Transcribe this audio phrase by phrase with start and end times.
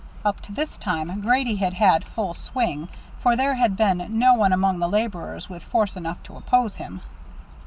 [0.25, 2.87] Up to this time Grady had had full swing,
[3.19, 7.01] for there had been no one among the laborers with force enough to oppose him.